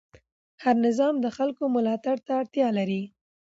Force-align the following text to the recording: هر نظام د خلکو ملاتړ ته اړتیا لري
هر 0.63 0.75
نظام 0.87 1.15
د 1.19 1.27
خلکو 1.37 1.63
ملاتړ 1.75 2.15
ته 2.25 2.31
اړتیا 2.41 2.67
لري 2.77 3.03